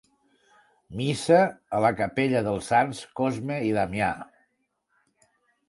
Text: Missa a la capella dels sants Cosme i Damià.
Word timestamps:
Missa 1.01 1.37
a 1.79 1.83
la 1.85 1.91
capella 1.99 2.43
dels 2.49 2.71
sants 2.73 3.03
Cosme 3.21 3.61
i 3.69 3.73
Damià. 3.79 4.11